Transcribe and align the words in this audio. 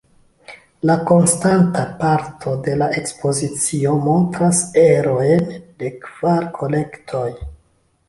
La 0.89 0.95
konstanta 1.11 1.83
parto 1.99 2.55
de 2.69 2.73
la 2.83 2.89
ekspozicio 3.03 3.93
montras 4.09 4.65
erojn 4.89 5.49
de 5.85 5.97
kvar 6.09 6.53
kolektoj. 6.61 7.29